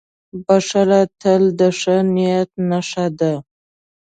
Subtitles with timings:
[0.45, 3.33] •بښل تل د ښه نیت نښه ده.